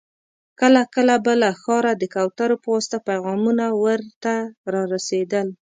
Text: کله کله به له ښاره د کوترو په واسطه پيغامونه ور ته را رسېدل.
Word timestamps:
کله 0.59 0.81
کله 0.95 1.15
به 1.25 1.33
له 1.41 1.49
ښاره 1.61 1.91
د 1.97 2.03
کوترو 2.15 2.55
په 2.63 2.67
واسطه 2.73 2.97
پيغامونه 3.09 3.65
ور 3.83 4.01
ته 4.23 4.33
را 4.73 4.83
رسېدل. 4.93 5.47